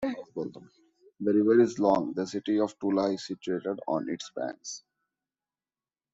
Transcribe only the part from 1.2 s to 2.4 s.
river is long; the